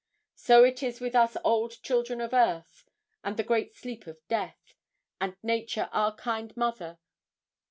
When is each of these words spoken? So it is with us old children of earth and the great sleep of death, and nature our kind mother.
So 0.33 0.63
it 0.63 0.81
is 0.81 0.99
with 0.99 1.13
us 1.13 1.37
old 1.43 1.83
children 1.83 2.21
of 2.21 2.33
earth 2.33 2.89
and 3.23 3.37
the 3.37 3.43
great 3.43 3.75
sleep 3.75 4.07
of 4.07 4.17
death, 4.27 4.73
and 5.19 5.35
nature 5.43 5.89
our 5.93 6.15
kind 6.15 6.57
mother. 6.57 6.97